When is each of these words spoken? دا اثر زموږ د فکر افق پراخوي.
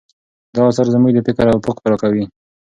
دا 0.55 0.61
اثر 0.71 0.85
زموږ 0.93 1.11
د 1.15 1.19
فکر 1.27 1.45
افق 1.51 1.75
پراخوي. 1.83 2.25